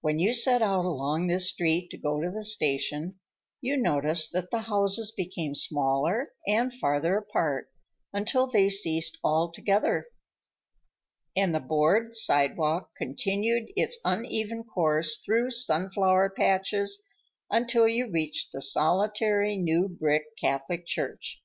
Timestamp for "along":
0.84-1.26